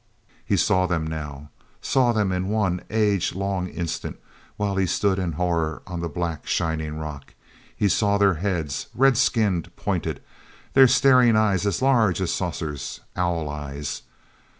[0.43, 4.19] He saw them now—saw them in one age long instant
[4.57, 7.35] while he stood in horror on the black shining rock.
[7.77, 10.19] He saw their heads, red skinned, pointed,
[10.73, 14.01] their staring eyes as large as saucers—owl eyes.